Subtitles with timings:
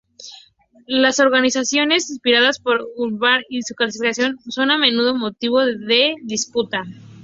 [0.87, 6.85] Las organizaciones inspiradas por Hubbard y su clasificación son a menudo motivo de disputa.